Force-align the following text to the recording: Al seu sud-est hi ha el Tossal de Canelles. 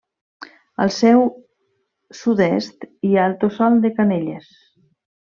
Al 0.85 0.93
seu 0.95 1.19
sud-est 2.21 2.89
hi 3.09 3.13
ha 3.19 3.27
el 3.33 3.37
Tossal 3.45 3.79
de 3.85 3.93
Canelles. 4.01 4.49